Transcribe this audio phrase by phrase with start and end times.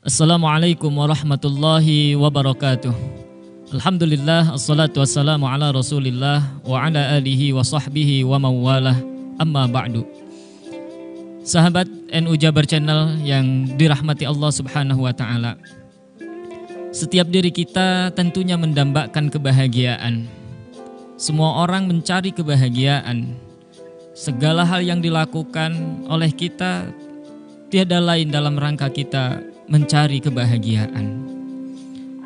[0.00, 2.88] Assalamualaikum warahmatullahi wabarakatuh.
[3.76, 8.96] Alhamdulillah assalatu wassalamu ala Rasulillah wa ala alihi wa sahbihi wa mawalah.
[9.36, 10.08] Amma ba'du.
[11.44, 11.84] Sahabat
[12.16, 15.60] NU Jabar Channel yang dirahmati Allah Subhanahu wa taala.
[16.96, 20.24] Setiap diri kita tentunya mendambakan kebahagiaan.
[21.20, 23.36] Semua orang mencari kebahagiaan.
[24.16, 25.76] Segala hal yang dilakukan
[26.08, 26.88] oleh kita
[27.68, 31.06] tiada lain dalam rangka kita mencari kebahagiaan.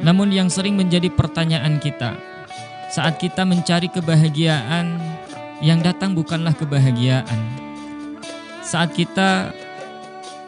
[0.00, 2.16] Namun yang sering menjadi pertanyaan kita,
[2.88, 4.96] saat kita mencari kebahagiaan,
[5.60, 7.40] yang datang bukanlah kebahagiaan.
[8.64, 9.52] Saat kita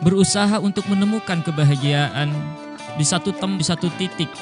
[0.01, 2.33] berusaha untuk menemukan kebahagiaan
[2.97, 4.33] di satu tem di satu titik,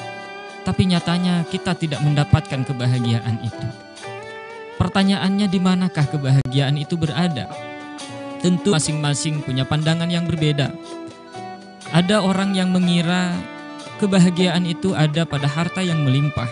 [0.63, 3.67] tapi nyatanya kita tidak mendapatkan kebahagiaan itu.
[4.79, 7.51] Pertanyaannya di manakah kebahagiaan itu berada?
[8.39, 10.71] Tentu masing-masing punya pandangan yang berbeda.
[11.95, 13.31] Ada orang yang mengira
[14.03, 16.51] kebahagiaan itu ada pada harta yang melimpah.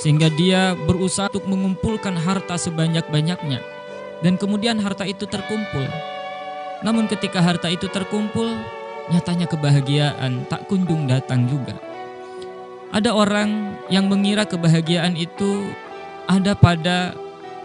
[0.00, 3.60] Sehingga dia berusaha untuk mengumpulkan harta sebanyak-banyaknya.
[4.24, 5.84] Dan kemudian harta itu terkumpul.
[6.80, 8.56] Namun ketika harta itu terkumpul,
[9.12, 11.76] nyatanya kebahagiaan tak kunjung datang juga.
[12.88, 15.68] Ada orang yang mengira kebahagiaan itu
[16.24, 17.12] ada pada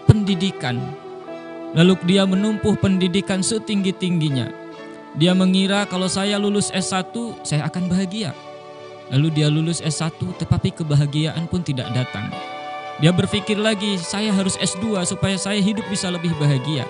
[0.03, 0.83] pendidikan,
[1.75, 4.66] Lalu dia menumpuh pendidikan setinggi-tingginya.
[5.17, 7.09] Dia mengira kalau saya lulus S1,
[7.41, 8.37] saya akan bahagia.
[9.09, 12.29] Lalu dia lulus S1, tetapi kebahagiaan pun tidak datang.
[13.01, 16.85] Dia berpikir lagi, saya harus S2 supaya saya hidup bisa lebih bahagia.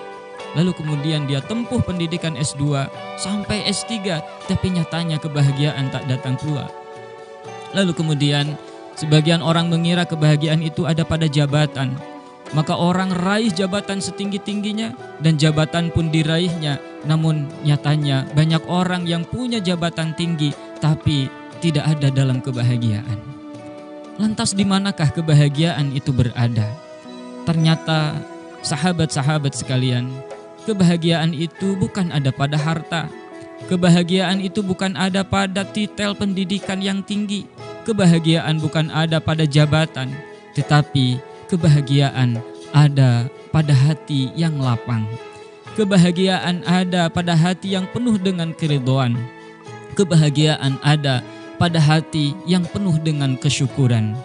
[0.52, 6.68] Lalu kemudian dia tempuh pendidikan S2 sampai S3, tapi nyatanya kebahagiaan tak datang pula.
[7.72, 8.60] Lalu kemudian
[8.96, 11.96] sebagian orang mengira kebahagiaan itu ada pada jabatan,
[12.52, 16.87] maka orang raih jabatan setinggi-tingginya dan jabatan pun diraihnya.
[17.06, 20.50] Namun nyatanya banyak orang yang punya jabatan tinggi
[20.82, 21.30] tapi
[21.62, 23.18] tidak ada dalam kebahagiaan.
[24.18, 26.66] Lantas di manakah kebahagiaan itu berada?
[27.46, 28.18] Ternyata
[28.66, 30.10] sahabat-sahabat sekalian,
[30.66, 33.06] kebahagiaan itu bukan ada pada harta.
[33.70, 37.46] Kebahagiaan itu bukan ada pada titel pendidikan yang tinggi.
[37.86, 40.10] Kebahagiaan bukan ada pada jabatan,
[40.54, 42.42] tetapi kebahagiaan
[42.74, 45.08] ada pada hati yang lapang.
[45.78, 49.14] Kebahagiaan ada pada hati yang penuh dengan keridoan.
[49.94, 51.22] Kebahagiaan ada
[51.54, 54.18] pada hati yang penuh dengan kesyukuran.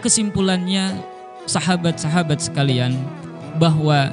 [0.00, 0.96] Kesimpulannya,
[1.44, 2.96] sahabat-sahabat sekalian,
[3.60, 4.08] bahwa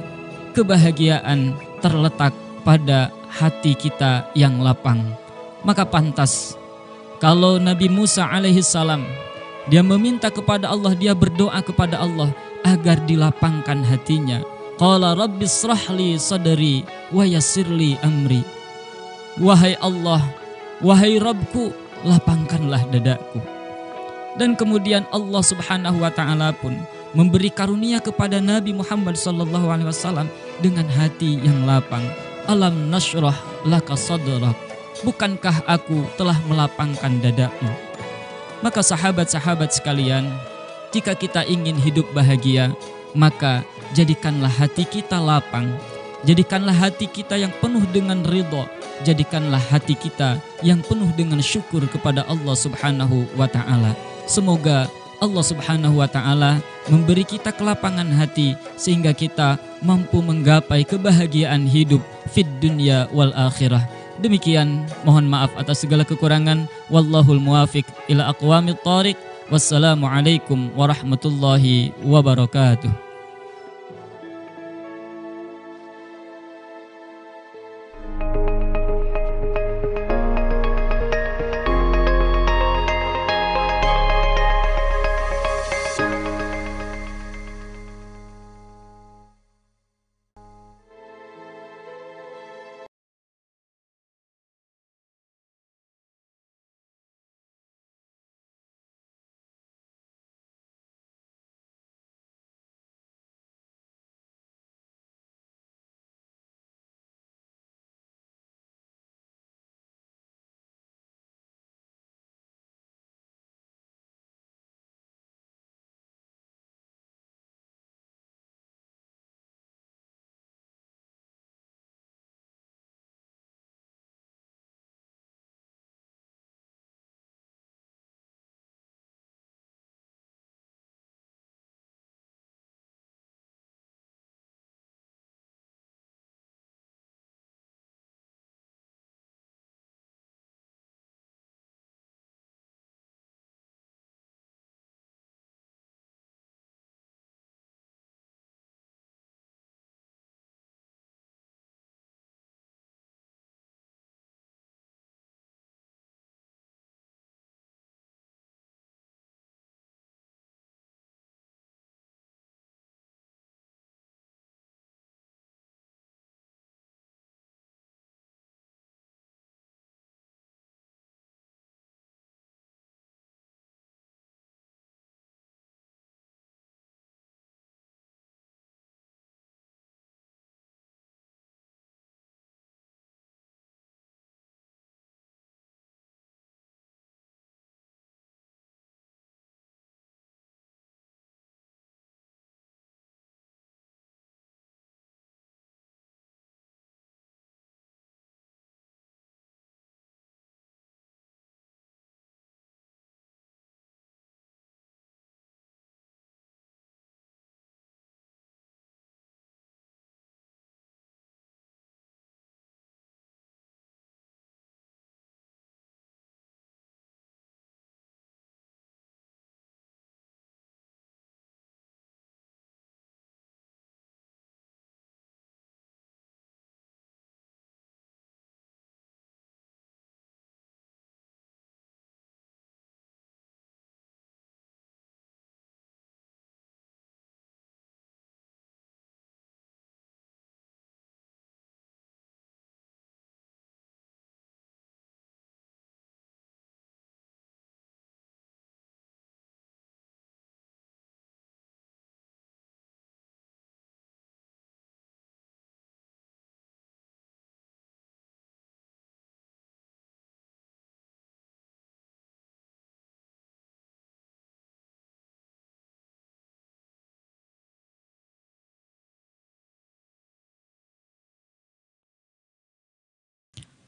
[0.51, 2.35] kebahagiaan terletak
[2.67, 4.99] pada hati kita yang lapang.
[5.63, 6.59] Maka pantas
[7.23, 9.07] kalau Nabi Musa alaihissalam
[9.71, 12.35] dia meminta kepada Allah, dia berdoa kepada Allah
[12.67, 14.56] agar dilapangkan hatinya.
[14.77, 18.45] Qala rabbis rahli sadri wa yassirli amri.
[19.41, 20.21] Wahai Allah,
[20.85, 21.73] wahai Rabbku,
[22.05, 23.41] lapangkanlah dadaku.
[24.37, 26.77] Dan kemudian Allah Subhanahu wa taala pun
[27.17, 30.29] memberi karunia kepada Nabi Muhammad sallallahu alaihi wasallam
[30.61, 32.05] dengan hati yang lapang.
[32.45, 33.33] Alam nashrah
[33.65, 34.53] laka sadrak.
[35.01, 37.73] Bukankah aku telah melapangkan dadamu?
[38.61, 40.29] Maka sahabat-sahabat sekalian,
[40.93, 42.73] jika kita ingin hidup bahagia,
[43.17, 45.71] maka jadikanlah hati kita lapang.
[46.25, 48.65] Jadikanlah hati kita yang penuh dengan ridho.
[49.05, 53.93] Jadikanlah hati kita yang penuh dengan syukur kepada Allah Subhanahu wa taala.
[54.25, 54.89] Semoga
[55.21, 56.57] Allah Subhanahu wa taala
[56.89, 62.01] memberi kita kelapangan hati sehingga kita mampu menggapai kebahagiaan hidup
[62.33, 63.85] fid dunya wal akhirah.
[64.17, 66.65] Demikian mohon maaf atas segala kekurangan.
[66.89, 69.17] Wallahul muwafiq ila aqwamit thariq.
[69.47, 73.06] Wassalamualaikum warahmatullahi wabarakatuh.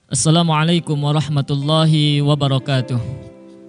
[0.09, 2.97] Assalamualaikum warahmatullahi wabarakatuh.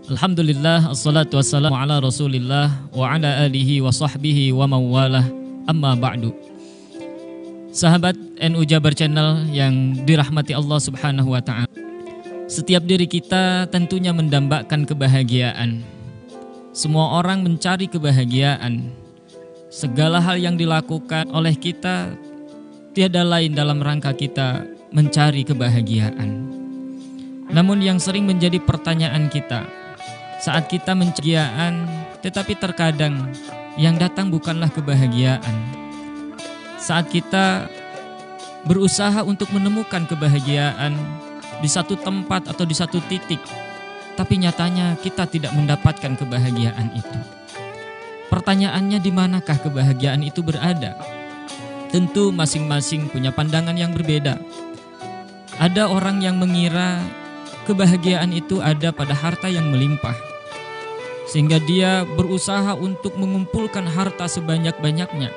[0.08, 5.28] Alhamdulillah assalatu wassalamu ala Rasulillah wa ala alihi wa sahbihi wa mawalah.
[5.68, 6.32] Amma ba'du.
[7.76, 11.68] Sahabat NU Jabar Channel yang dirahmati Allah Subhanahu wa taala.
[12.48, 15.84] Setiap diri kita tentunya mendambakan kebahagiaan.
[16.72, 18.88] Semua orang mencari kebahagiaan.
[19.68, 22.16] Segala hal yang dilakukan oleh kita
[22.96, 26.30] tiada lain dalam rangka kita mencari kebahagiaan.
[27.50, 29.80] Namun yang sering menjadi pertanyaan kita
[30.40, 31.84] saat kita mencari kebahagiaan,
[32.24, 33.28] tetapi terkadang
[33.76, 35.56] yang datang bukanlah kebahagiaan.
[36.80, 37.68] Saat kita
[38.64, 40.96] berusaha untuk menemukan kebahagiaan
[41.60, 43.40] di satu tempat atau di satu titik,
[44.16, 47.20] tapi nyatanya kita tidak mendapatkan kebahagiaan itu.
[48.32, 50.96] Pertanyaannya di manakah kebahagiaan itu berada?
[51.92, 54.40] Tentu masing-masing punya pandangan yang berbeda.
[55.60, 57.04] Ada orang yang mengira
[57.68, 60.16] kebahagiaan itu ada pada harta yang melimpah.
[61.28, 65.28] Sehingga dia berusaha untuk mengumpulkan harta sebanyak-banyaknya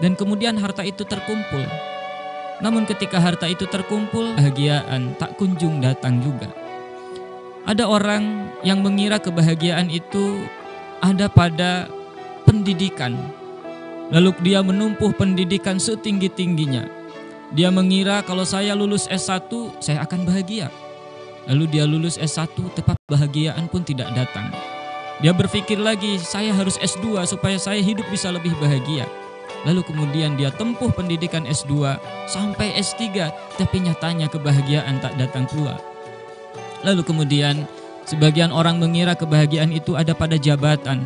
[0.00, 1.68] dan kemudian harta itu terkumpul.
[2.64, 6.48] Namun ketika harta itu terkumpul, kebahagiaan tak kunjung datang juga.
[7.68, 10.48] Ada orang yang mengira kebahagiaan itu
[11.04, 11.92] ada pada
[12.48, 13.14] pendidikan.
[14.08, 16.97] Lalu dia menumpuh pendidikan setinggi-tingginya
[17.56, 19.48] dia mengira kalau saya lulus S1,
[19.80, 20.68] saya akan bahagia.
[21.48, 24.52] Lalu dia lulus S1, tepat bahagiaan pun tidak datang.
[25.24, 29.08] Dia berpikir lagi, saya harus S2 supaya saya hidup bisa lebih bahagia.
[29.64, 31.96] Lalu kemudian dia tempuh pendidikan S2
[32.28, 35.80] sampai S3, tapi nyatanya kebahagiaan tak datang pula.
[36.84, 37.64] Lalu kemudian
[38.04, 41.02] sebagian orang mengira kebahagiaan itu ada pada jabatan,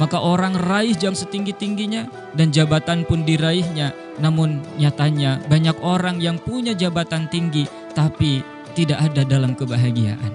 [0.00, 3.92] maka orang raih jam setinggi-tingginya dan jabatan pun diraihnya.
[4.20, 8.40] Namun nyatanya banyak orang yang punya jabatan tinggi tapi
[8.72, 10.32] tidak ada dalam kebahagiaan.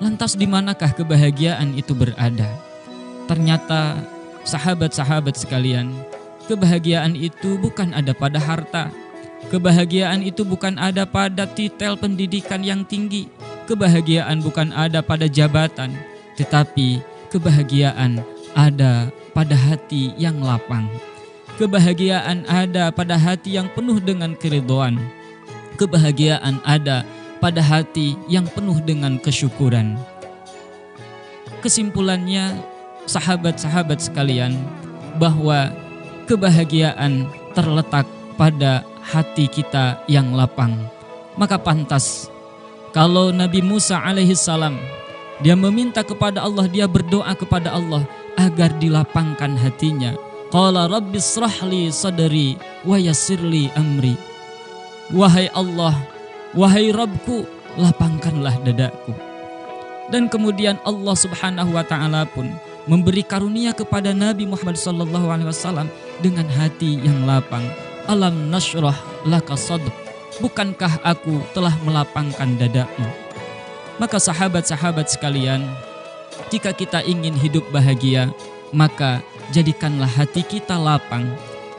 [0.00, 2.48] Lantas di manakah kebahagiaan itu berada?
[3.28, 4.00] Ternyata
[4.48, 5.92] sahabat-sahabat sekalian,
[6.48, 8.88] kebahagiaan itu bukan ada pada harta.
[9.48, 13.28] Kebahagiaan itu bukan ada pada titel pendidikan yang tinggi.
[13.68, 15.94] Kebahagiaan bukan ada pada jabatan,
[16.36, 17.00] tetapi
[17.30, 18.20] kebahagiaan
[18.54, 20.88] ada pada hati yang lapang.
[21.60, 24.96] Kebahagiaan ada pada hati yang penuh dengan keriduan.
[25.76, 27.04] Kebahagiaan ada
[27.40, 29.96] pada hati yang penuh dengan kesyukuran.
[31.60, 32.56] Kesimpulannya,
[33.04, 34.56] sahabat-sahabat sekalian,
[35.20, 35.72] bahwa
[36.24, 38.08] kebahagiaan terletak
[38.40, 40.72] pada hati kita yang lapang.
[41.36, 42.28] Maka pantas
[42.90, 44.74] kalau Nabi Musa alaihissalam
[45.40, 48.04] dia meminta kepada Allah, dia berdoa kepada Allah
[48.40, 50.16] agar dilapangkan hatinya.
[50.48, 52.56] Qala rabbi srahli sadri
[52.88, 54.16] wa yassirli amri.
[55.12, 55.94] Wahai Allah,
[56.56, 57.44] wahai Rabbku,
[57.76, 59.12] lapangkanlah dadaku.
[60.10, 62.50] Dan kemudian Allah Subhanahu wa taala pun
[62.90, 65.86] memberi karunia kepada Nabi Muhammad sallallahu alaihi wasallam
[66.18, 67.62] dengan hati yang lapang.
[68.10, 69.92] Alam nasrah laka sadq.
[70.42, 73.06] Bukankah aku telah melapangkan dadamu?
[74.00, 75.62] Maka sahabat-sahabat sekalian,
[76.50, 78.34] jika kita ingin hidup bahagia,
[78.74, 79.22] maka
[79.54, 81.30] jadikanlah hati kita lapang.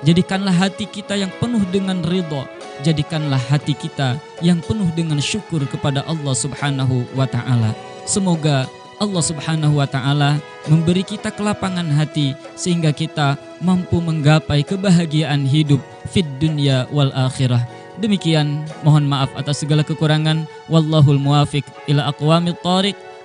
[0.01, 2.48] Jadikanlah hati kita yang penuh dengan ridho.
[2.82, 7.78] Jadikanlah hati kita yang penuh dengan syukur kepada Allah Subhanahu wa taala.
[8.10, 8.66] Semoga
[8.98, 16.25] Allah Subhanahu wa taala memberi kita kelapangan hati sehingga kita mampu menggapai kebahagiaan hidup fid
[16.42, 17.62] dunya wal akhirah.
[18.01, 20.50] Demikian mohon maaf atas segala kekurangan.
[20.66, 22.98] Wallahul muwafiq ila aqwamit thariq.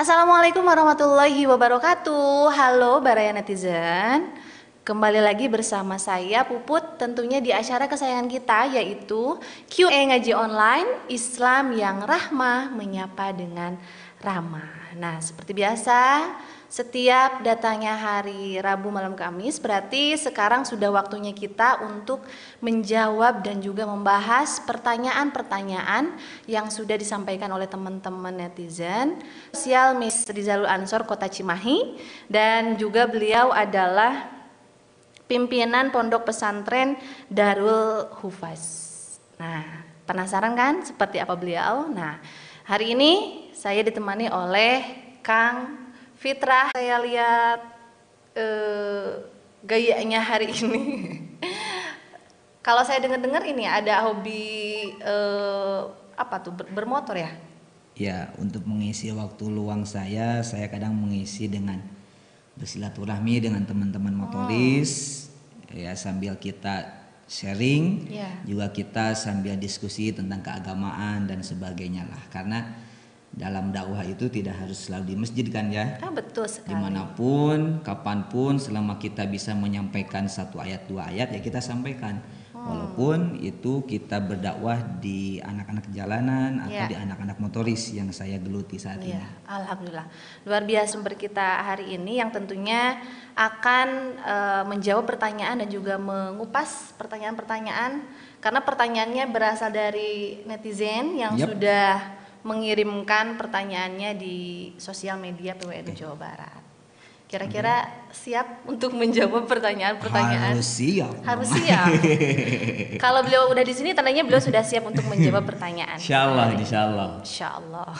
[0.00, 2.48] Assalamualaikum warahmatullahi wabarakatuh.
[2.56, 4.32] Halo Baraya netizen.
[4.80, 9.36] Kembali lagi bersama saya Puput tentunya di acara kesayangan kita yaitu
[9.68, 13.76] QA ngaji online Islam yang rahmah menyapa dengan
[14.24, 14.96] ramah.
[14.96, 16.32] Nah, seperti biasa
[16.70, 22.22] setiap datangnya hari Rabu malam Kamis berarti sekarang sudah waktunya kita untuk
[22.62, 26.14] menjawab dan juga membahas pertanyaan-pertanyaan
[26.46, 29.18] yang sudah disampaikan oleh teman-teman netizen.
[29.50, 31.98] Sosial Miss Rizalul Ansor Kota Cimahi
[32.30, 34.30] dan juga beliau adalah
[35.26, 36.94] pimpinan Pondok Pesantren
[37.26, 38.62] Darul Hufaz.
[39.42, 41.90] Nah, penasaran kan seperti apa beliau?
[41.90, 42.22] Nah,
[42.62, 43.12] hari ini
[43.58, 44.86] saya ditemani oleh
[45.18, 45.89] Kang
[46.20, 46.68] Fitrah.
[46.76, 47.60] Saya lihat
[48.36, 49.24] eh,
[49.64, 50.84] gayanya hari ini.
[52.60, 54.44] Kalau saya dengar-dengar ini ada hobi
[55.00, 55.80] eh,
[56.12, 57.32] apa tuh bermotor ya?
[57.96, 61.80] Ya, untuk mengisi waktu luang saya, saya kadang mengisi dengan
[62.60, 65.26] bersilaturahmi dengan teman-teman motoris
[65.72, 65.72] oh.
[65.72, 66.92] ya sambil kita
[67.24, 68.36] sharing yeah.
[68.44, 72.68] juga kita sambil diskusi tentang keagamaan dan sebagainya lah karena
[73.30, 76.74] dalam dakwah itu tidak harus selalu di masjid kan ya ah, betul sekali.
[76.74, 81.62] di mana pun kapan pun selama kita bisa menyampaikan satu ayat dua ayat ya kita
[81.62, 82.18] sampaikan
[82.60, 86.92] Walaupun itu kita berdakwah di anak-anak jalanan atau ya.
[86.92, 89.16] di anak-anak motoris yang saya geluti saat ya.
[89.16, 89.24] ini.
[89.48, 90.06] Alhamdulillah.
[90.44, 93.00] Luar biasa sumber kita hari ini yang tentunya
[93.32, 93.88] akan
[94.20, 94.36] e,
[94.68, 98.04] menjawab pertanyaan dan juga mengupas pertanyaan-pertanyaan
[98.44, 101.56] karena pertanyaannya berasal dari netizen yang yep.
[101.56, 104.38] sudah mengirimkan pertanyaannya di
[104.80, 105.92] sosial media PWNU.
[105.92, 106.62] Jawa Barat.
[107.30, 110.50] Kira-kira siap untuk menjawab pertanyaan-pertanyaan?
[110.50, 111.14] Harus siap.
[111.22, 111.86] Harus siap.
[113.04, 115.94] Kalau beliau udah di sini, tandanya beliau sudah siap untuk menjawab pertanyaan.
[115.94, 117.10] Insya Allah, insya Allah.
[117.22, 117.90] Insya Allah.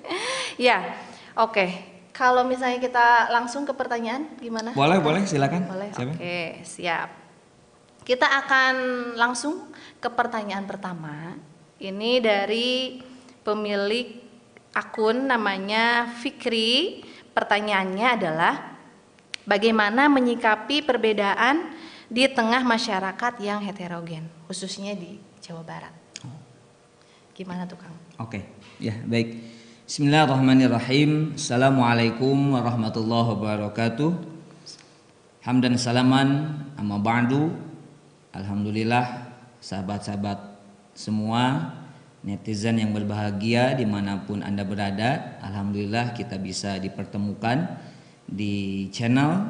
[0.68, 0.78] ya,
[1.40, 1.56] oke.
[1.56, 1.70] Okay.
[2.12, 4.76] Kalau misalnya kita langsung ke pertanyaan, gimana?
[4.76, 5.68] Boleh, boleh, silakan.
[5.68, 5.92] Boleh.
[5.96, 7.12] Oke, okay, siap.
[8.04, 8.74] Kita akan
[9.16, 11.32] langsung ke pertanyaan pertama.
[11.80, 13.00] Ini dari
[13.46, 14.18] pemilik
[14.74, 17.06] akun namanya Fikri
[17.36, 18.54] Pertanyaannya adalah
[19.44, 21.68] bagaimana menyikapi perbedaan
[22.08, 25.92] di tengah masyarakat yang heterogen, khususnya di Jawa Barat.
[27.36, 27.92] Gimana tuh Kang?
[28.16, 28.40] Oke,
[28.80, 29.36] ya baik.
[29.84, 31.36] Bismillahirrahmanirrahim.
[31.36, 34.10] Assalamualaikum warahmatullahi wabarakatuh.
[35.44, 37.52] Hamdan salaman amma ba'du.
[38.32, 39.28] Alhamdulillah
[39.60, 40.40] sahabat-sahabat
[40.96, 41.68] semua
[42.26, 45.38] netizen yang berbahagia di mana pun Anda berada.
[45.46, 47.78] Alhamdulillah kita bisa dipertemukan
[48.26, 49.46] di channel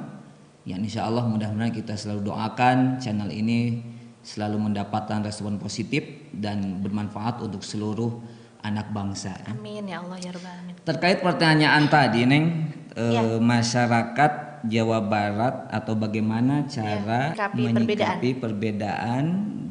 [0.68, 3.80] yang insya Allah mudah-mudahan kita selalu doakan channel ini
[4.20, 6.04] selalu mendapatkan respon positif
[6.36, 8.20] dan bermanfaat untuk seluruh
[8.60, 9.32] anak bangsa.
[9.48, 10.74] Amin ya Allah ya Rabbal Alamin.
[10.82, 12.44] Terkait pertanyaan tadi Neng
[12.92, 13.22] ya.
[13.22, 14.32] eh, masyarakat
[14.66, 18.42] Jawa Barat atau bagaimana cara ya, menyikapi perbedaan.
[18.42, 19.24] perbedaan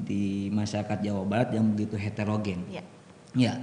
[0.07, 2.63] di masyarakat Jawa Barat yang begitu heterogen.
[2.71, 2.94] Ya.
[3.35, 3.59] Ya,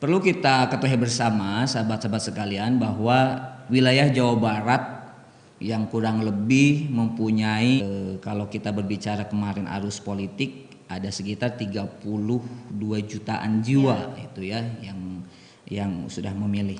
[0.00, 4.82] perlu kita ketahui bersama sahabat-sahabat sekalian bahwa wilayah Jawa Barat
[5.62, 12.02] yang kurang lebih mempunyai e, kalau kita berbicara kemarin arus politik ada sekitar 32
[13.06, 14.26] jutaan jiwa ya.
[14.26, 15.00] itu ya yang
[15.70, 16.76] yang sudah memilih.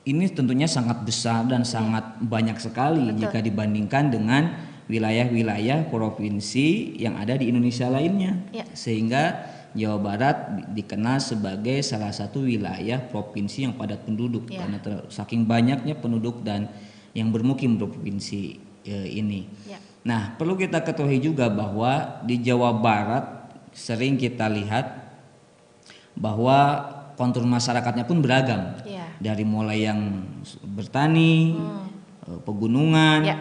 [0.00, 3.20] Ini tentunya sangat besar dan sangat banyak sekali Betul.
[3.26, 4.42] jika dibandingkan dengan
[4.88, 8.40] wilayah-wilayah provinsi yang ada di Indonesia lainnya.
[8.50, 8.64] Ya.
[8.72, 10.36] Sehingga Jawa Barat
[10.74, 14.66] dikenal sebagai salah satu wilayah provinsi yang padat penduduk yeah.
[14.66, 16.66] karena ter, saking banyaknya penduduk dan
[17.14, 18.42] yang bermukim di provinsi
[18.82, 19.46] e, ini.
[19.70, 19.78] Yeah.
[20.02, 24.90] Nah, perlu kita ketahui juga bahwa di Jawa Barat sering kita lihat
[26.18, 26.82] bahwa
[27.14, 28.74] kontur masyarakatnya pun beragam.
[28.82, 29.06] Yeah.
[29.22, 30.26] Dari mulai yang
[30.66, 32.42] bertani, hmm.
[32.42, 33.38] pegunungan, yeah.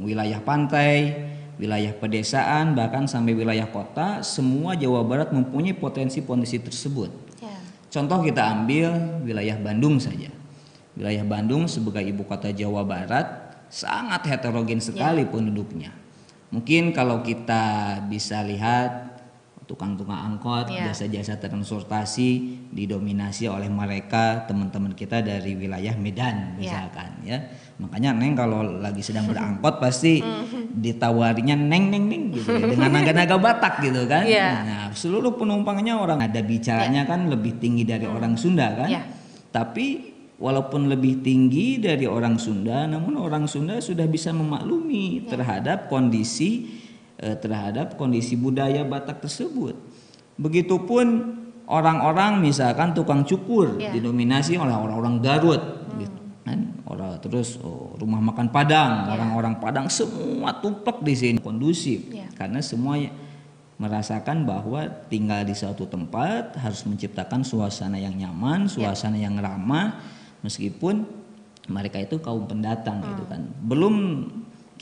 [0.00, 1.31] wilayah pantai,
[1.62, 7.14] wilayah pedesaan bahkan sampai wilayah kota semua Jawa Barat mempunyai potensi-potensi tersebut.
[7.38, 7.54] Ya.
[7.86, 10.26] Contoh kita ambil wilayah Bandung saja.
[10.98, 15.30] Wilayah Bandung sebagai ibu kota Jawa Barat sangat heterogen sekali ya.
[15.30, 15.94] penduduknya.
[16.50, 19.21] Mungkin kalau kita bisa lihat
[19.72, 20.92] tukang-tukang angkot, ya.
[20.92, 26.60] jasa-jasa transportasi didominasi oleh mereka teman-teman kita dari wilayah Medan ya.
[26.60, 27.40] misalkan ya.
[27.40, 30.20] ya makanya neng kalau lagi sedang berangkot pasti
[30.76, 34.52] ditawarinya neng neng neng gitu ya, dengan naga-naga Batak gitu kan yeah.
[34.60, 37.10] nah seluruh penumpangnya orang ada bicaranya yeah.
[37.10, 38.12] kan lebih tinggi dari mm.
[38.12, 39.08] orang Sunda kan yeah.
[39.48, 45.32] tapi walaupun lebih tinggi dari orang Sunda namun orang Sunda sudah bisa memaklumi yeah.
[45.32, 46.81] terhadap kondisi
[47.22, 49.78] eh, terhadap kondisi budaya Batak tersebut
[50.36, 51.38] begitupun
[51.70, 53.94] orang-orang misalkan tukang cukur yeah.
[53.94, 57.22] didominasi oleh orang-orang Garut hmm.
[57.22, 62.28] terus oh, rumah makan Padang, orang orang-orang Padang semua tumplek di sini kondusif yeah.
[62.34, 62.98] karena semua
[63.80, 68.90] merasakan bahwa tinggal di suatu tempat harus menciptakan suasana yang nyaman, ya.
[68.90, 69.30] suasana yeah.
[69.30, 70.02] yang ramah
[70.42, 71.02] meskipun
[71.70, 73.08] mereka itu kaum pendatang hmm.
[73.14, 73.42] gitu kan.
[73.62, 73.94] Belum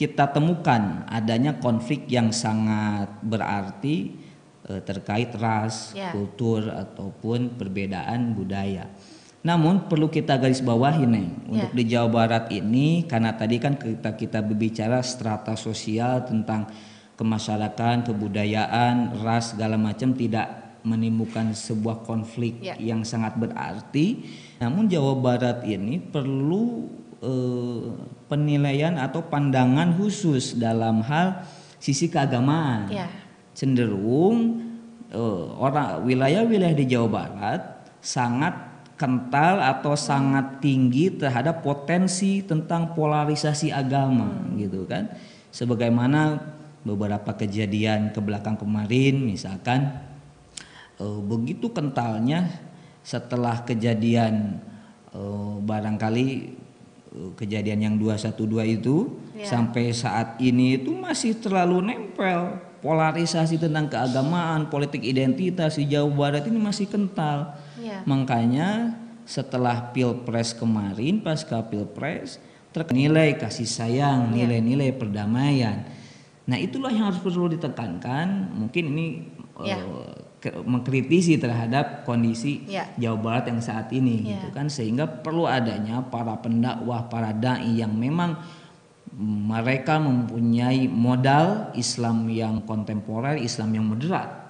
[0.01, 4.16] kita temukan adanya konflik yang sangat berarti
[4.64, 6.09] eh, terkait ras, yeah.
[6.09, 8.89] kultur ataupun perbedaan budaya.
[9.44, 11.77] Namun perlu kita garis bawahi nih untuk ya.
[11.77, 16.72] di Jawa Barat ini karena tadi kan kita kita berbicara strata sosial tentang
[17.20, 22.72] kemasyarakatan, kebudayaan, ras segala macam tidak menimbulkan sebuah konflik ya.
[22.81, 24.24] yang sangat berarti.
[24.64, 26.89] Namun Jawa Barat ini perlu
[27.20, 27.84] eh,
[28.28, 31.44] penilaian atau pandangan khusus dalam hal
[31.80, 32.90] sisi keagamaan.
[32.92, 33.09] Ya.
[33.56, 34.60] Cenderung
[35.12, 37.62] eh, orang wilayah-wilayah di Jawa Barat
[38.01, 38.70] sangat
[39.01, 44.60] kental atau sangat tinggi terhadap potensi tentang polarisasi agama hmm.
[44.60, 45.09] gitu kan
[45.48, 46.36] sebagaimana
[46.84, 49.88] beberapa kejadian ke belakang kemarin misalkan
[51.01, 52.44] uh, begitu kentalnya
[53.01, 54.60] setelah kejadian
[55.16, 56.59] uh, barangkali
[57.34, 58.38] kejadian yang 212
[58.80, 59.46] itu ya.
[59.46, 66.46] sampai saat ini itu masih terlalu nempel polarisasi tentang keagamaan politik identitas di Jawa Barat
[66.46, 68.04] ini masih kental Ya.
[68.04, 72.36] Makanya setelah pilpres kemarin, pasca pilpres,
[72.92, 74.44] nilai kasih sayang, iya.
[74.44, 75.88] nilai-nilai perdamaian.
[76.44, 78.52] Nah itulah yang harus perlu ditekankan.
[78.52, 79.06] Mungkin ini
[79.64, 79.80] ya.
[79.80, 82.88] uh, mengkritisi terhadap kondisi ya.
[82.96, 84.40] Jawa Barat yang saat ini, ya.
[84.40, 88.40] gitu kan, sehingga perlu adanya para pendakwah, para dai yang memang
[89.20, 94.40] mereka mempunyai modal Islam yang kontemporer, Islam yang moderat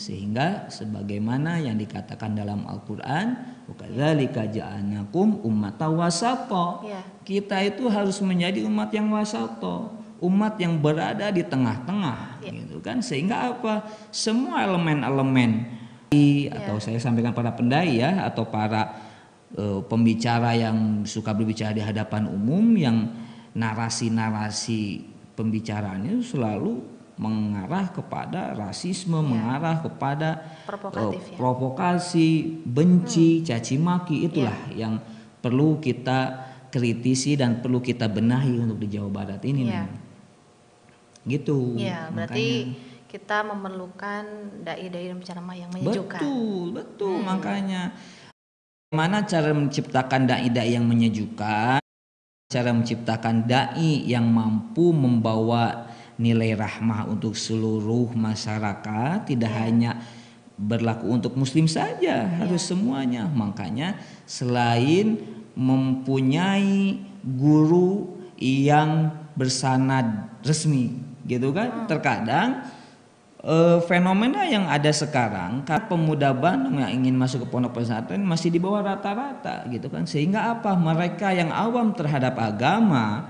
[0.00, 3.36] sehingga sebagaimana yang dikatakan dalam Al-Qur'an
[3.68, 7.00] wakadzalika ja'anakum ummatan wasata ya.
[7.20, 12.52] kita itu harus menjadi umat yang wasata umat yang berada di tengah-tengah ya.
[12.52, 15.64] gitu kan sehingga apa semua elemen-elemen
[16.12, 16.60] ya.
[16.60, 19.00] atau saya sampaikan para pendai ya atau para
[19.56, 23.10] uh, pembicara yang suka berbicara di hadapan umum yang
[23.56, 29.24] narasi-narasi pembicaraannya selalu mengarah kepada rasisme, ya.
[29.24, 33.44] mengarah kepada uh, provokasi, benci, hmm.
[33.44, 34.88] caci maki itulah ya.
[34.88, 34.96] yang
[35.44, 39.68] perlu kita kritisi dan perlu kita benahi untuk di Jawa Barat ini.
[39.68, 39.84] Ya.
[41.28, 41.76] Gitu.
[41.76, 44.24] Ya, berarti makanya, kita memerlukan
[44.62, 46.22] dai-dai dan penceramah yang menyejukkan.
[46.22, 47.16] Betul, betul.
[47.18, 47.26] Hmm.
[47.26, 47.82] Makanya
[48.94, 51.82] mana cara menciptakan dai-dai yang menyejukkan?
[52.50, 55.90] Cara menciptakan dai yang mampu membawa
[56.20, 59.58] nilai rahmah untuk seluruh masyarakat tidak ya.
[59.64, 59.90] hanya
[60.60, 62.36] berlaku untuk muslim saja ya.
[62.44, 63.96] harus semuanya makanya
[64.28, 65.16] selain
[65.56, 71.86] mempunyai guru yang bersanad resmi gitu kan hmm.
[71.88, 72.48] terkadang
[73.40, 78.52] e, fenomena yang ada sekarang kan pemuda Bandung yang ingin masuk ke pondok pesantren masih
[78.52, 83.28] di bawah rata-rata gitu kan sehingga apa mereka yang awam terhadap agama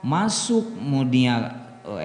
[0.00, 1.60] masuk dunia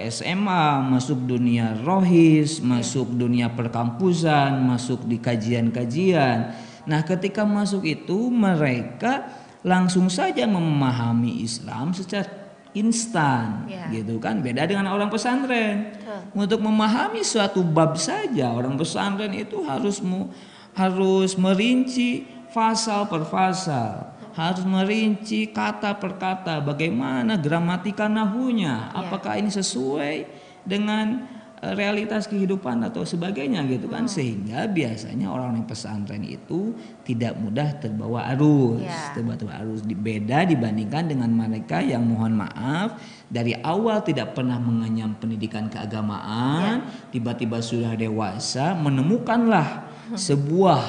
[0.10, 6.56] SMA, masuk dunia rohis, masuk dunia perkampusan, masuk di kajian-kajian.
[6.88, 9.28] Nah, ketika masuk itu mereka
[9.66, 12.45] langsung saja memahami Islam secara
[12.76, 13.88] instan, ya.
[13.90, 14.44] gitu kan?
[14.44, 15.96] Beda dengan orang pesantren.
[16.36, 20.30] Untuk memahami suatu bab saja, orang pesantren itu harus mu,
[20.76, 28.96] harus merinci pasal per pasal harus merinci kata per kata bagaimana gramatika nahunya ya.
[28.96, 30.28] apakah ini sesuai
[30.68, 31.24] dengan
[31.64, 34.12] realitas kehidupan atau sebagainya gitu kan hmm.
[34.12, 36.76] sehingga biasanya orang yang pesantren itu
[37.08, 39.16] tidak mudah terbawa arus ya.
[39.16, 43.00] terbawa arus beda dibandingkan dengan mereka yang mohon maaf
[43.32, 47.10] dari awal tidak pernah mengenyam pendidikan keagamaan ya.
[47.16, 50.20] tiba-tiba sudah dewasa menemukanlah hmm.
[50.20, 50.84] sebuah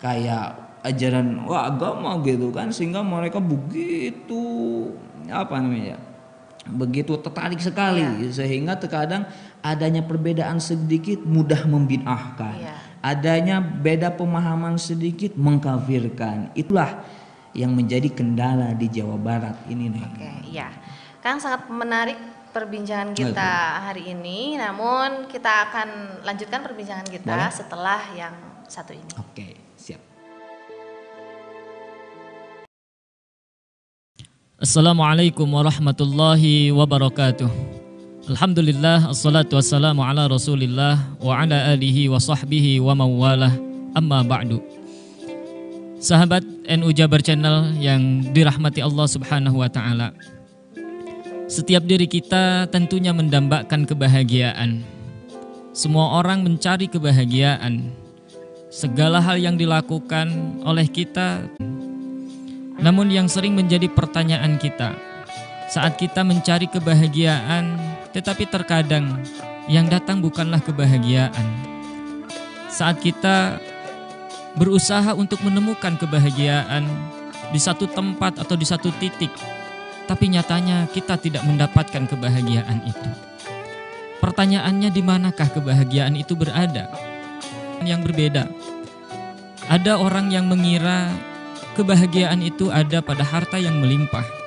[0.00, 4.44] kayak ajaran wah agama gitu kan sehingga mereka begitu
[5.28, 5.96] apa namanya
[6.64, 8.28] begitu tertarik sekali ya.
[8.32, 9.28] sehingga terkadang
[9.64, 12.76] adanya perbedaan sedikit mudah membid'ahkan ya.
[13.00, 17.00] adanya beda pemahaman sedikit mengkafirkan itulah
[17.56, 20.04] yang menjadi kendala di Jawa Barat ini nih.
[20.04, 20.68] Oke, ya.
[21.22, 22.18] Kang sangat menarik
[22.50, 24.58] perbincangan kita hari ini.
[24.58, 27.54] Namun kita akan lanjutkan perbincangan kita Boleh?
[27.54, 28.34] setelah yang
[28.66, 29.12] satu ini.
[29.22, 29.48] Oke.
[34.54, 37.83] Assalamualaikum warahmatullahi wabarakatuh.
[38.24, 43.52] Alhamdulillah assalatu wassalamu ala Rasulillah wa ala alihi wa sahbihi wa mawalah.
[43.92, 44.64] Amma ba'du.
[46.00, 50.16] Sahabat NU Jabar Channel yang dirahmati Allah Subhanahu wa taala.
[51.52, 54.80] Setiap diri kita tentunya mendambakan kebahagiaan.
[55.76, 57.92] Semua orang mencari kebahagiaan.
[58.72, 60.32] Segala hal yang dilakukan
[60.64, 61.44] oleh kita
[62.80, 64.96] namun yang sering menjadi pertanyaan kita
[65.70, 67.78] saat kita mencari kebahagiaan
[68.14, 69.18] tetapi terkadang
[69.66, 71.46] yang datang bukanlah kebahagiaan.
[72.70, 73.58] Saat kita
[74.54, 76.86] berusaha untuk menemukan kebahagiaan
[77.50, 79.34] di satu tempat atau di satu titik,
[80.06, 83.10] tapi nyatanya kita tidak mendapatkan kebahagiaan itu.
[84.22, 86.88] Pertanyaannya di manakah kebahagiaan itu berada?
[87.84, 88.48] Yang berbeda.
[89.68, 91.12] Ada orang yang mengira
[91.74, 94.43] kebahagiaan itu ada pada harta yang melimpah.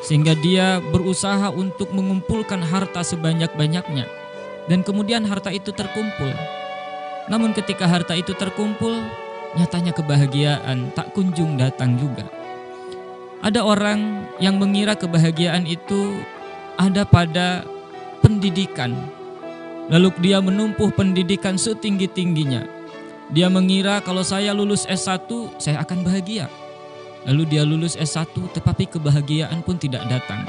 [0.00, 4.08] Sehingga dia berusaha untuk mengumpulkan harta sebanyak-banyaknya
[4.68, 6.32] dan kemudian harta itu terkumpul
[7.30, 8.98] namun ketika harta itu terkumpul,
[9.54, 12.26] nyatanya kebahagiaan tak kunjung datang juga.
[13.38, 16.18] Ada orang yang mengira kebahagiaan itu
[16.74, 17.62] ada pada
[18.18, 18.98] pendidikan.
[19.86, 22.66] Lalu dia menumpuh pendidikan setinggi-tingginya.
[23.30, 25.30] Dia mengira kalau saya lulus S1,
[25.62, 26.50] saya akan bahagia.
[27.28, 30.46] Lalu dia lulus S1 tetapi kebahagiaan pun tidak datang.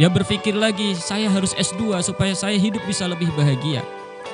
[0.00, 3.84] Dia berpikir lagi, saya harus S2 supaya saya hidup bisa lebih bahagia.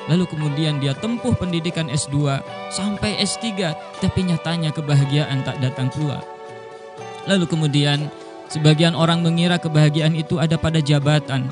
[0.07, 2.39] Lalu kemudian dia tempuh pendidikan S2
[2.71, 6.23] sampai S3, tapi nyatanya kebahagiaan tak datang pula.
[7.27, 8.07] Lalu kemudian
[8.47, 11.45] sebagian orang mengira kebahagiaan itu ada pada jabatan.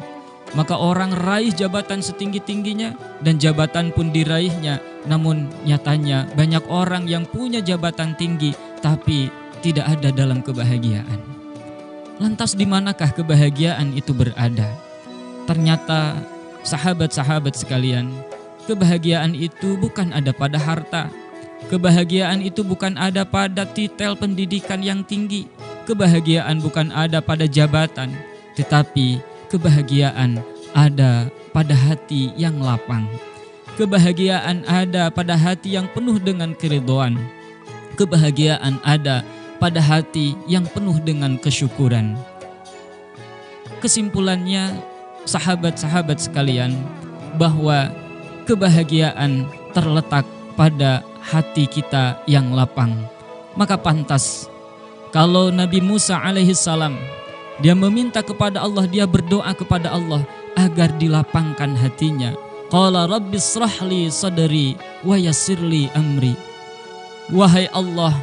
[0.56, 4.80] Maka orang raih jabatan setinggi-tingginya dan jabatan pun diraihnya.
[5.04, 9.28] Namun nyatanya banyak orang yang punya jabatan tinggi tapi
[9.62, 11.20] tidak ada dalam kebahagiaan.
[12.18, 14.74] Lantas di manakah kebahagiaan itu berada?
[15.46, 16.18] Ternyata
[16.66, 18.10] sahabat-sahabat sekalian,
[18.68, 21.08] Kebahagiaan itu bukan ada pada harta.
[21.72, 25.48] Kebahagiaan itu bukan ada pada titel pendidikan yang tinggi.
[25.88, 28.12] Kebahagiaan bukan ada pada jabatan,
[28.60, 30.44] tetapi kebahagiaan
[30.76, 33.08] ada pada hati yang lapang.
[33.80, 37.16] Kebahagiaan ada pada hati yang penuh dengan keridoan.
[37.96, 39.24] Kebahagiaan ada
[39.58, 42.18] pada hati yang penuh dengan kesyukuran.
[43.78, 44.74] Kesimpulannya,
[45.26, 46.74] sahabat-sahabat sekalian,
[47.38, 47.94] bahwa
[48.50, 50.26] kebahagiaan terletak
[50.58, 52.96] pada hati kita yang lapang.
[53.54, 54.50] Maka pantas
[55.12, 56.94] kalau Nabi Musa alaihissalam
[57.58, 60.22] dia meminta kepada Allah, dia berdoa kepada Allah
[60.54, 62.38] agar dilapangkan hatinya.
[62.70, 66.38] Qala rabbi srahli sadri wa yassirli amri.
[67.34, 68.14] Wahai Allah,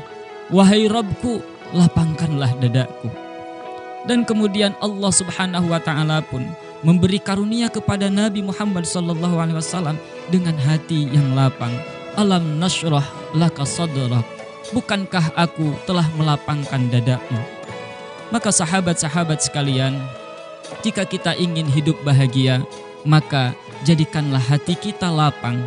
[0.51, 1.41] wahai Rabbku,
[1.73, 3.09] lapangkanlah dadaku.
[4.05, 6.45] Dan kemudian Allah Subhanahu wa taala pun
[6.85, 9.97] memberi karunia kepada Nabi Muhammad sallallahu alaihi wasallam
[10.29, 11.73] dengan hati yang lapang.
[12.15, 14.29] Alam nasrah laka sadrak.
[14.73, 17.41] Bukankah aku telah melapangkan dadamu?
[18.33, 19.97] Maka sahabat-sahabat sekalian,
[20.81, 22.65] jika kita ingin hidup bahagia,
[23.05, 23.53] maka
[23.85, 25.61] jadikanlah hati kita lapang.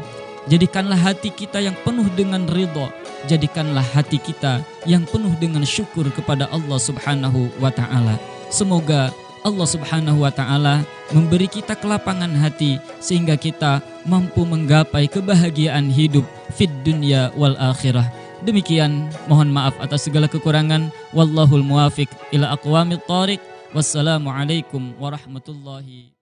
[0.50, 2.90] Jadikanlah hati kita yang penuh dengan ridho.
[3.28, 8.16] Jadikanlah hati kita yang penuh dengan syukur kepada Allah Subhanahu wa taala.
[8.48, 9.12] Semoga
[9.44, 16.24] Allah Subhanahu wa taala memberi kita kelapangan hati sehingga kita mampu menggapai kebahagiaan hidup
[16.56, 18.08] fid dunya wal akhirah.
[18.48, 20.88] Demikian mohon maaf atas segala kekurangan.
[21.12, 23.44] Wallahul muwafiq ila aqwamit thariq.
[23.76, 26.17] Wassalamualaikum warahmatullahi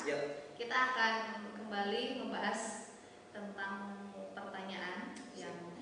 [0.00, 0.56] Yep.
[0.56, 1.14] Kita akan
[1.60, 2.88] kembali membahas
[3.36, 5.76] tentang pertanyaan yang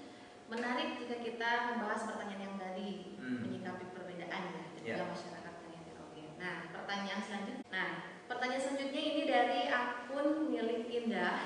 [0.50, 3.46] menarik jika kita membahas pertanyaan yang tadi hmm.
[3.46, 5.10] menyikapi perbedaan ya dan yep.
[5.14, 6.28] masyarakat yang heterogen.
[6.42, 7.66] Nah, pertanyaan selanjutnya.
[7.70, 7.90] Nah,
[8.26, 11.38] pertanyaan selanjutnya ini dari akun milik Indah.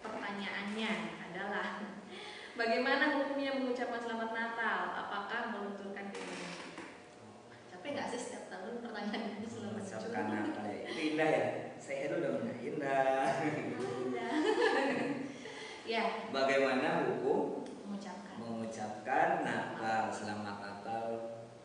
[0.00, 0.92] Pertanyaannya
[1.24, 1.66] adalah
[2.60, 4.92] Bagaimana hukumnya mengucapkan selamat Natal?
[4.92, 6.52] Apakah melunturkan keinginan?
[7.72, 10.84] Capek nggak sih setiap tahun pertanyaan ini selalu Mengucapkan Natal ya.
[10.84, 11.44] Itu indah ya.
[12.00, 13.44] Saya dulu dong indah.
[13.44, 14.32] Indah.
[15.92, 16.32] ya.
[16.32, 21.04] Bagaimana hukum mengucapkan mengucapkan Natal selamat Natal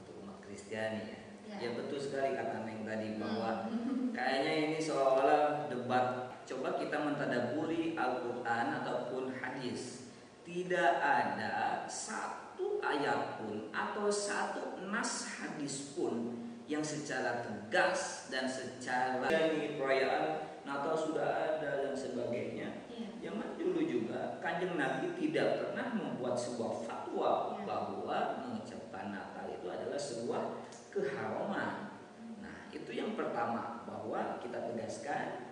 [0.04, 1.20] untuk umat Kristiani ya.
[1.48, 1.56] Ya.
[1.64, 4.12] ya betul sekali kata Neng tadi bahwa hmm.
[4.12, 10.12] kayaknya ini seolah-olah debat coba kita mentadaburi Al-Quran ataupun hadis
[10.44, 19.22] tidak ada satu ayat pun atau satu nas hadis pun yang secara tegas dan secara
[19.30, 21.28] dari perayaan Natal sudah
[21.62, 22.90] ada dan sebagainya.
[22.90, 23.30] Ya.
[23.30, 27.70] Zaman dulu juga kanjeng Nabi tidak pernah membuat sebuah fatwa ya.
[27.70, 30.42] bahwa mengucapkan Natal itu adalah sebuah
[30.90, 32.02] keharaman.
[32.42, 35.46] Nah itu yang pertama bahwa kita tegaskan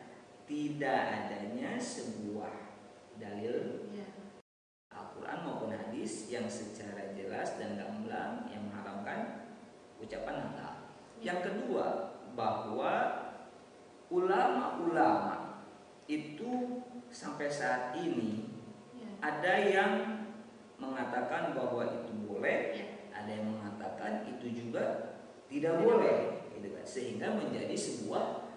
[0.49, 2.53] tidak adanya sebuah
[3.21, 4.09] dalil ya.
[4.89, 9.49] Al-Quran maupun hadis yang secara jelas dan gamblang yang mengharamkan
[10.01, 10.72] ucapan Natal.
[11.23, 11.31] Ya.
[11.31, 11.87] Yang kedua
[12.35, 12.93] bahwa
[14.11, 15.63] ulama-ulama
[16.11, 18.51] itu sampai saat ini
[18.91, 19.07] ya.
[19.23, 19.91] ada yang
[20.75, 22.87] mengatakan bahwa itu boleh, ya.
[23.15, 25.15] ada yang mengatakan itu juga
[25.47, 26.83] tidak boleh, gitu kan.
[26.83, 28.51] Sehingga menjadi sebuah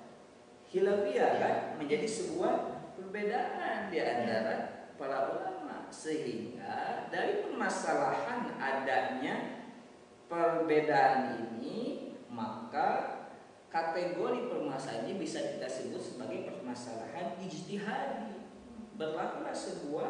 [0.66, 1.38] hilafiyah ya.
[1.38, 2.52] kan, menjadi sebuah
[2.98, 9.62] perbedaan di antara para ulama sehingga dari permasalahan adanya
[10.26, 12.06] perbedaan ini
[12.36, 12.88] maka
[13.72, 18.44] kategori permasalahan ini bisa kita sebut sebagai permasalahan ijtihadi.
[19.00, 20.08] Berlakulah sebuah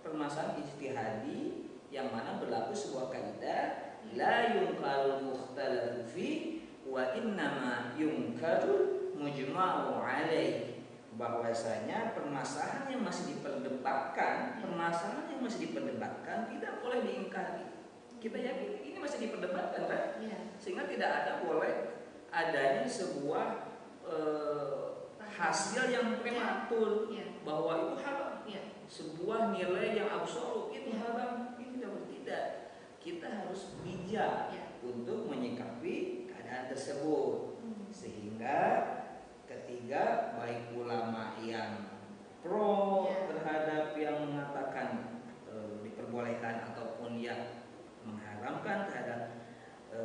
[0.00, 10.00] permasalahan ijtihadi yang mana berlaku sebuah kaidah la yunqal mukhtalafu fi wa innama yunkaru mujma'u
[10.00, 10.76] alaih
[11.16, 17.64] bahwasanya permasalahan yang masih diperdebatkan, permasalahan yang masih diperdebatkan tidak boleh diingkari.
[18.20, 20.02] Kita yakin ini masih diperdebatkan kan?
[20.22, 20.38] Ya.
[20.60, 21.96] Sehingga tidak ada boleh
[22.32, 23.46] adanya sebuah
[24.04, 27.26] uh, hasil yang prematur ya.
[27.44, 28.34] bahwa itu haram.
[28.48, 28.62] Ya.
[28.86, 30.98] Sebuah nilai yang absolut itu ya.
[31.04, 31.32] haram.
[31.60, 32.44] Ini tidak tidak.
[33.00, 34.64] Kita harus bijak ya.
[34.82, 37.60] untuk menyikapi keadaan tersebut.
[37.62, 37.86] Hmm.
[37.90, 38.58] Sehingga
[39.46, 41.96] ketiga baik ulama yang
[42.42, 43.30] pro ya.
[43.30, 47.55] terhadap yang mengatakan e, diperbolehkan ataupun yang
[48.46, 49.20] mengharamkan terhadap
[49.90, 50.00] e,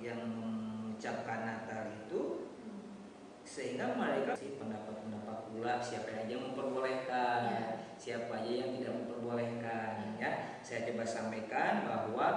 [0.00, 2.48] yang mengucapkan Natal itu
[3.44, 7.64] sehingga mereka si pendapat-pendapat pula siapa aja yang memperbolehkan ya.
[8.00, 12.28] siapa aja yang tidak memperbolehkan ya saya coba sampaikan bahwa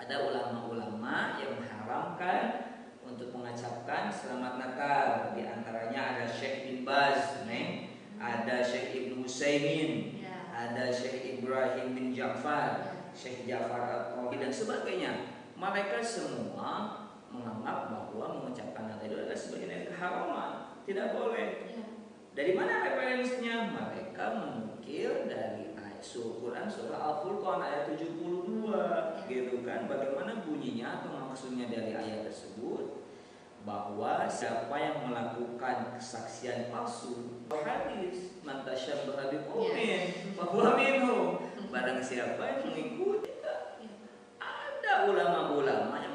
[0.00, 2.72] ada ulama-ulama yang mengharamkan
[3.04, 10.24] untuk mengucapkan selamat Natal di antaranya ada Syekh bin Baz nih ada Syekh Ibnu Utsaimin
[10.24, 10.48] ya.
[10.56, 12.93] ada Syekh Ibrahim bin Ja'far ya.
[13.14, 15.12] Syekh Ja'far dan sebagainya
[15.54, 20.50] mereka semua menganggap bahwa mengucapkan kata itu adalah sebagian dari keharaman,
[20.86, 21.48] tidak boleh.
[21.70, 21.84] Ya.
[22.34, 23.56] Dari mana referensinya?
[23.70, 28.90] Mereka menukil dari ayat surah Quran surah Al-Furqan ayat 72 ya.
[29.30, 29.86] gitu kan.
[29.86, 33.04] Bagaimana bunyinya atau maksudnya dari ayat tersebut?
[33.64, 41.40] bahwa siapa yang melakukan kesaksian palsu hadis mantasyabbaha biqaumin bahwa minhum
[41.74, 43.34] barang siapa yang mengikuti
[44.38, 46.14] ada ulama-ulama yang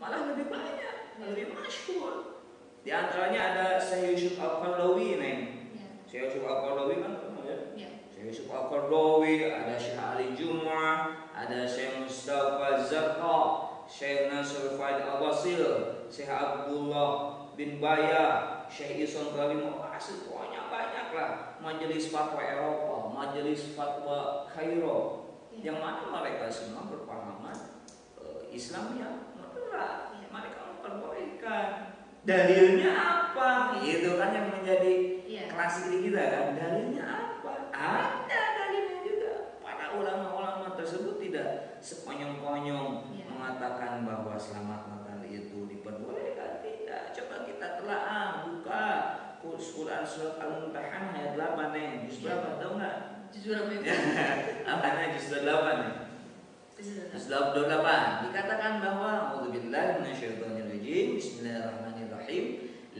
[0.00, 2.46] malah lebih banyak, lebih masyhur.
[2.80, 5.36] Di antaranya ada Syekh Yusuf Al-Qardawi nih.
[5.76, 5.86] Ya.
[6.08, 7.12] Syekh Yusuf Al-Qardawi kan
[7.44, 7.56] ya?
[7.76, 7.90] ya.
[8.08, 13.40] Syekh Yusuf Al-Qardawi, ada Syekh Ali Jum'ah, ada Syekh Mustafa Zarqa,
[13.84, 15.62] Syekh Nasr Faid Al-Wasil,
[16.08, 21.32] Syekh Abdullah bin Baya, Syekh Isan Karim banyak banyak lah.
[21.60, 22.89] Majelis Fatwa Eropa,
[23.20, 25.68] Majelis Fatwa Kairo, ya.
[25.68, 27.84] yang mana mereka semua berpengalaman
[28.16, 30.26] uh, Islam yang enggak ya.
[30.32, 31.66] mereka memperbolehkan
[32.24, 35.52] dalilnya apa itu kan yang menjadi ya.
[35.52, 43.28] klasik di kita kan dalilnya apa ada dalilnya juga para ulama-ulama tersebut tidak sekonyong-konyong ya.
[43.28, 48.00] mengatakan bahwa selamat Natal itu diperbolehkan tidak coba kita telah
[48.48, 48.88] buka
[49.90, 53.26] Quran surat Al-Mumtahan ayat 8 nih juz berapa tahu nggak?
[53.34, 53.90] Juz berapa itu
[54.62, 55.50] apa nih juz 8
[55.82, 55.94] nih
[57.18, 61.18] Surat 28 dikatakan bahwa A'udzubillahi minasyaitonirrajim.
[61.18, 62.44] Bismillahirrahmanirrahim.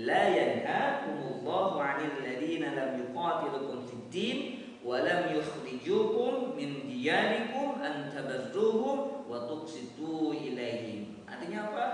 [0.03, 4.39] La yanhaakumullahu 'anil ladzina lam yuqatilukum fid din
[4.83, 11.23] wa lam yukhrijukum min diyarikum an tabarruhum wa tuqsitu ilaihim.
[11.31, 11.87] Artinya apa?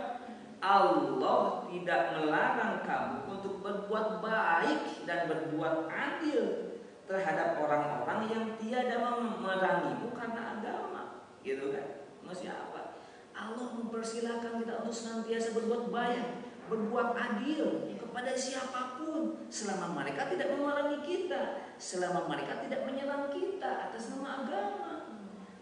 [0.66, 6.74] Allah tidak melarang kamu untuk berbuat baik dan berbuat adil
[7.06, 11.02] terhadap orang-orang yang tiada memerangimu karena agama.
[11.46, 12.10] Gitu kan?
[12.26, 12.98] Masih apa?
[13.30, 16.26] Allah mempersilahkan kita untuk senantiasa berbuat baik
[16.66, 23.86] berbuat adil kepada siapa pun selama mereka tidak memerangi kita selama mereka tidak menyerang kita
[23.86, 24.92] atas nama agama.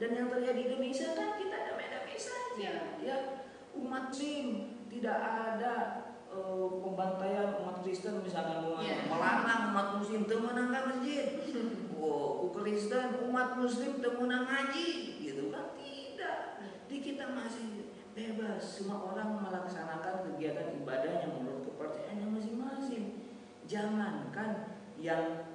[0.00, 2.72] Dan yang terjadi di Indonesia kan kita ada damai saja
[3.04, 3.18] ya.
[3.74, 5.74] Umat Muslim tidak ada
[6.30, 8.62] uh, pembantaian umat Kristen misalkan.
[8.78, 9.10] Ya.
[9.10, 11.26] melarang umat Muslim temenangkan masjid?
[12.04, 15.14] Oh Kristen umat Muslim temenang ngaji?
[16.94, 18.62] Di kita masih bebas.
[18.62, 23.34] Semua orang melaksanakan kegiatan ibadah yang menurut kepercayaannya masing-masing.
[23.66, 25.50] Jangankan yang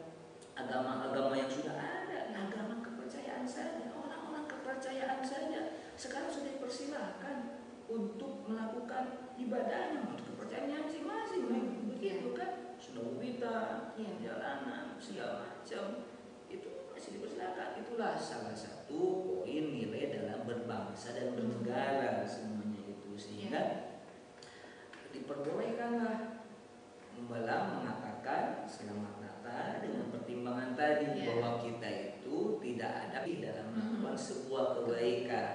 [0.51, 5.79] agama-agama yang sudah ada, agama kepercayaan saja, orang-orang kepercayaan saja.
[5.95, 11.43] Sekarang sudah dipersilahkan untuk melakukan ibadahnya untuk kepercayaannya masing-masing,
[11.95, 12.75] begitu kan?
[12.79, 13.57] Sudah wita,
[13.95, 14.09] ya.
[14.19, 16.07] jalanan, segala macam
[16.51, 17.79] itu masih dipersilakan.
[17.79, 23.65] Itulah salah satu poin nilai dalam berbangsa dan bernegara semuanya itu sehingga ya.
[25.15, 26.43] diperbolehkanlah
[27.19, 31.35] membalang mengatakan selamat Natal dengan pertimbangan tadi ya.
[31.35, 34.25] bahwa kita itu tidak ada di dalam melakukan hmm.
[34.27, 35.53] sebuah kebaikan.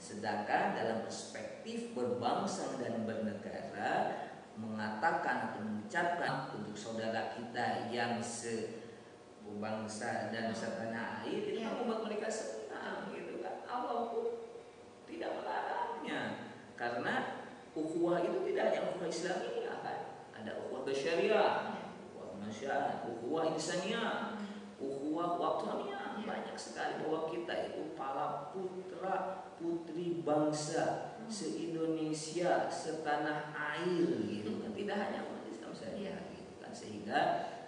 [0.00, 1.53] Sedangkan dalam perspektif
[1.96, 4.20] berbangsa dan bernegara
[4.60, 8.68] mengatakan atau mengucapkan untuk saudara kita yang sebangsa
[10.28, 11.72] dan setanah air itu ya.
[11.72, 13.64] membuat mereka senang gitu kan.
[13.64, 14.44] Allah pun
[15.08, 16.52] tidak melarangnya.
[16.76, 19.98] Karena ukhuwah itu tidak hanya ukhuwah Islamiyah kan.
[20.36, 21.80] Ada ukhuwah bersyariah,
[22.12, 24.36] ukhuwah masyarakat, ukhuwah insaniyah,
[24.78, 34.60] ukhuwah waktunya banyak sekali bahwa kita itu para putra putri bangsa se-Indonesia setanah air gitu
[34.60, 36.16] kan tidak hanya umat Islam saja ya.
[36.32, 37.18] gitu kan sehingga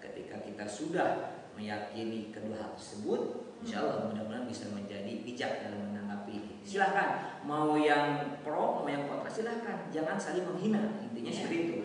[0.00, 1.08] ketika kita sudah
[1.56, 6.60] meyakini kedua hal tersebut Insya Allah mudah-mudahan bisa menjadi bijak dalam menanggapi.
[6.60, 11.36] Silahkan mau yang pro mau yang kontra silahkan jangan saling menghina intinya ya.
[11.40, 11.76] seperti itu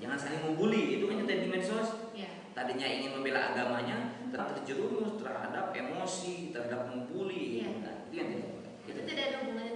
[0.00, 2.30] jangan saling membuli itu kan di medsos ya.
[2.56, 7.68] tadinya ingin membela agamanya terjerumus terhadap emosi, terhadap membuli, ya.
[7.80, 8.72] nah, itu yang tidak boleh.
[8.84, 9.72] Itu tidak ada hubungannya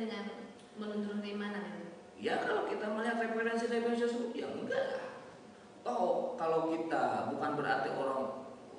[0.83, 1.87] menuntun keimanan itu?
[2.19, 5.05] Ya kalau kita melihat referensi-referensi tersebut, ya enggak lah.
[5.87, 8.23] Oh, kalau kita bukan berarti orang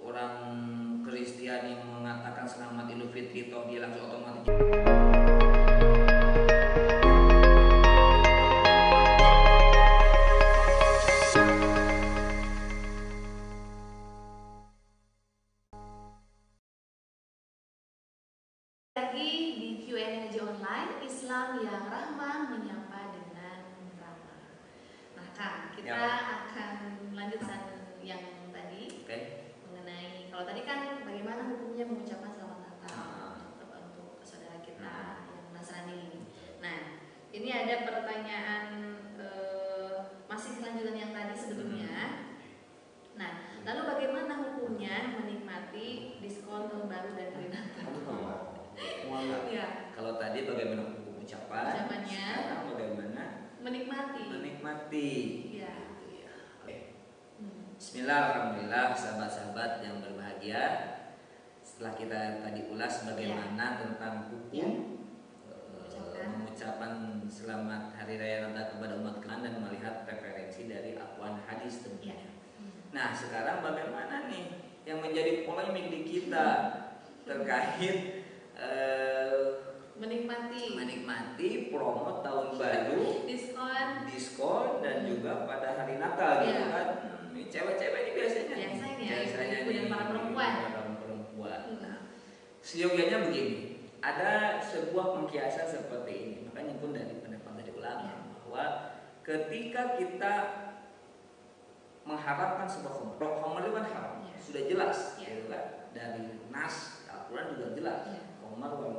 [0.03, 0.34] orang
[1.03, 5.02] Kristiani mengatakan selamat Idul Fitri, toh dia langsung otomatis.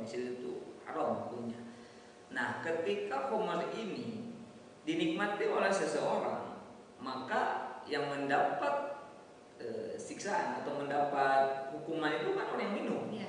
[0.05, 1.57] Misir itu haram hukumnya.
[2.29, 4.37] Nah, ketika komar ini
[4.85, 6.61] dinikmati oleh seseorang,
[7.01, 9.01] maka yang mendapat
[9.57, 13.03] e, siksaan atau mendapat hukuman itu kan orang yang minum.
[13.09, 13.25] Ya.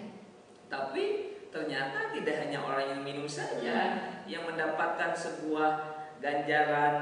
[0.68, 3.84] Tapi ternyata tidak hanya orang yang minum saja ya.
[4.28, 6.96] yang mendapatkan sebuah ganjaran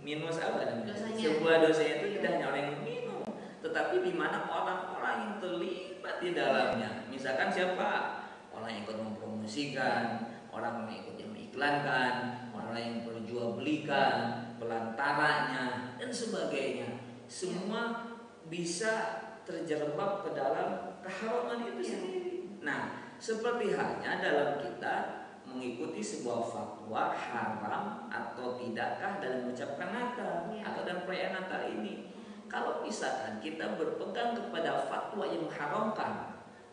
[0.00, 0.96] minus apa namanya?
[0.96, 2.12] Sebuah dosa itu ya.
[2.16, 3.28] tidak hanya orang yang minum,
[3.60, 8.19] tetapi di mana orang-orang yang terlibat di dalamnya misalkan siapa
[8.60, 10.04] orang yang ikut mempromosikan
[10.52, 12.12] orang yang ikut yang mengiklankan
[12.52, 18.12] orang yang berjual belikan pelantaranya dan sebagainya semua
[18.52, 21.90] bisa terjerembab ke dalam keharaman itu iya.
[21.96, 22.82] sendiri nah
[23.16, 25.20] seperti halnya dalam kita
[25.50, 30.62] mengikuti sebuah fatwa haram atau tidakkah dalam mengucapkan Natal ya.
[30.62, 32.14] atau dalam perayaan Natal ini.
[32.46, 36.29] Kalau misalkan kita berpegang kepada fatwa yang mengharamkan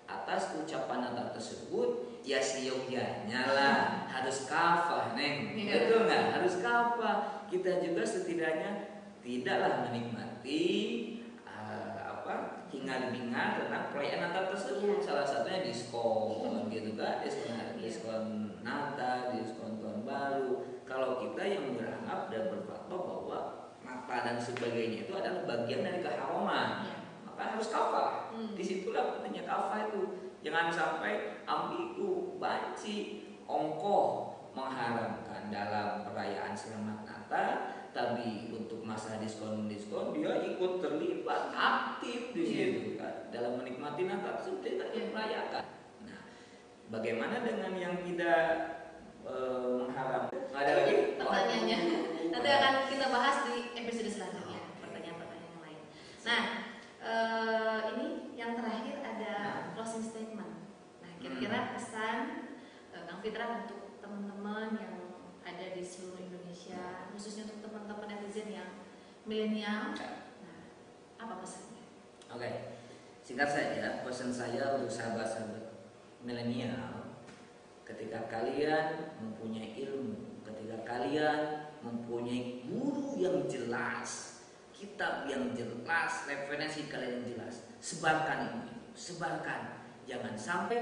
[0.08, 3.78] atas ucapan Natal tersebut ya siogyanya lah
[4.08, 5.88] harus kafah neng yeah.
[5.88, 8.72] betul nggak harus kafah kita juga setidaknya
[9.20, 10.64] tidaklah menikmati
[11.44, 15.06] uh, apa hingar-bingar tentang perayaan Natal tersebut yeah.
[15.06, 17.76] salah satunya diskon gitu kan diskon iya.
[17.76, 18.26] diskon
[18.64, 20.52] Natal diskon tahun baru
[20.88, 23.40] kalau kita yang beranggap dan berfatwa bahwa
[23.84, 26.88] fakta dan sebagainya itu adalah bagian dari keharuman.
[26.88, 26.97] Ya.
[27.38, 28.34] Maka harus kafah.
[28.34, 28.58] Hmm.
[28.58, 30.34] Di situlah pentingnya kafah itu.
[30.42, 40.46] Jangan sampai ambigu, banci, ongkoh mengharamkan dalam perayaan selamat Natal tapi untuk masa diskon-diskon dia
[40.54, 42.66] ikut terlibat aktif di iya.
[42.72, 45.66] situ kan dalam menikmati Natal seperti yang merayakan.
[46.06, 46.22] Nah,
[46.94, 48.46] bagaimana dengan yang tidak
[49.26, 49.36] e,
[49.82, 50.42] mengharamkan?
[50.54, 51.80] Ada lagi pertanyaannya?
[52.30, 55.80] Nanti akan kita bahas di episode selanjutnya pertanyaan-pertanyaan yang lain.
[56.22, 56.42] Nah,
[57.08, 57.18] e,
[57.96, 59.36] ini yang terakhir ada
[59.72, 60.68] closing statement.
[61.00, 61.72] Nah, kira-kira hmm.
[61.80, 62.18] pesan
[62.92, 64.94] e, Kang Fitra untuk teman-teman yang
[65.48, 68.70] ada di seluruh Indonesia, khususnya untuk teman-teman netizen yang
[69.24, 69.96] milenial.
[69.96, 70.60] Nah,
[71.16, 71.84] apa pesannya?
[72.28, 72.54] Oke, okay.
[73.24, 75.68] singkat saja pesan saya untuk sahabat-sahabat
[76.28, 77.16] milenial,
[77.88, 84.27] ketika kalian mempunyai ilmu, ketika kalian mempunyai guru yang jelas,
[84.78, 89.86] kitab yang jelas, referensi kalian yang jelas, sebarkan ilmu sebarkan.
[90.10, 90.80] Jangan sampai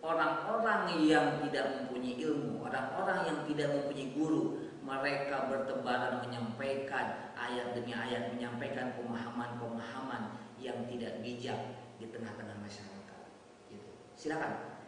[0.00, 4.42] orang-orang yang tidak mempunyai ilmu, orang-orang yang tidak mempunyai guru,
[4.86, 11.58] mereka bertebaran menyampaikan ayat demi ayat, menyampaikan pemahaman-pemahaman yang tidak bijak
[11.98, 13.22] di tengah-tengah masyarakat.
[13.66, 13.90] Gitu.
[14.14, 14.78] Silakan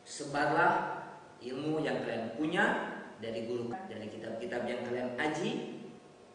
[0.00, 0.72] sebarlah
[1.44, 2.64] ilmu yang kalian punya
[3.20, 5.73] dari guru, dari kitab-kitab yang kalian aji.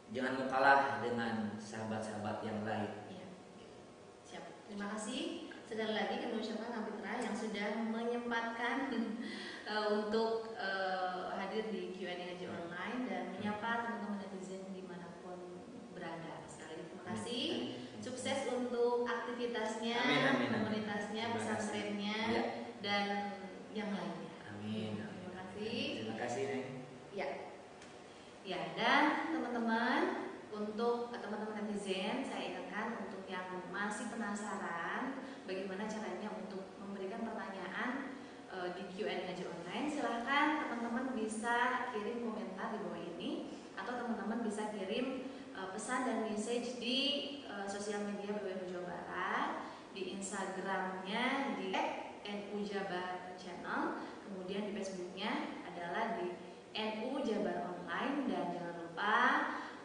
[0.10, 2.91] Jangan mau kalah dengan sahabat-sahabat yang lain.
[3.14, 3.27] Ya.
[4.26, 4.45] Siap.
[4.65, 5.53] Terima kasih.
[5.69, 8.90] Sekali lagi kami ucapkan Kapitra yang sudah menyempatkan
[9.69, 15.61] uh, untuk uh, hadir di Q&A Ngaji Online dan menyapa teman-teman netizen di mana pun
[15.94, 16.41] berada.
[16.49, 17.45] Sekali terima kasih.
[18.02, 22.44] Sukses untuk aktivitasnya, amin, amin, komunitasnya, pesantrennya, ya.
[22.81, 23.06] dan
[23.76, 24.34] yang lainnya.
[24.49, 25.06] Amin.
[25.06, 25.77] Terima kasih.
[26.02, 26.65] Terima kasih, Neng.
[27.14, 27.48] Ya.
[28.49, 36.73] Ya, dan teman-teman untuk teman-teman netizen saya ingatkan untuk yang masih penasaran bagaimana caranya untuk
[36.81, 38.17] memberikan pertanyaan
[38.49, 44.41] uh, di Q&A ngaji online silahkan teman-teman bisa kirim komentar di bawah ini atau teman-teman
[44.41, 46.97] bisa kirim uh, pesan dan message di
[47.45, 49.49] uh, sosial media BWM Jawa Barat
[49.93, 51.69] di Instagramnya di
[52.26, 56.48] NU Jabar Channel kemudian di Facebooknya adalah di
[56.80, 59.15] NU Jabar Online dan jangan lupa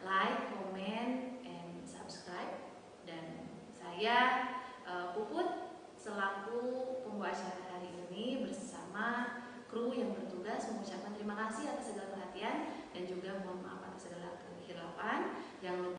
[0.07, 2.55] like, comment, and subscribe.
[3.03, 4.47] Dan saya
[4.87, 11.91] uh, Puput selaku pembawa acara hari ini bersama kru yang bertugas mengucapkan terima kasih atas
[11.91, 15.35] segala perhatian dan juga mohon maaf atas segala kehilafan.
[15.59, 15.93] Jangan lupa